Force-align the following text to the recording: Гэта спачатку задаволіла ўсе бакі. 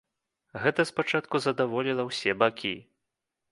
Гэта 0.63 0.85
спачатку 0.91 1.35
задаволіла 1.45 2.03
ўсе 2.11 2.37
бакі. 2.43 2.75